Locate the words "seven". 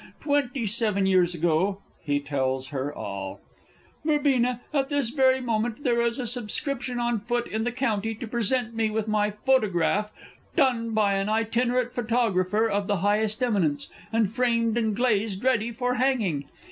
0.65-1.05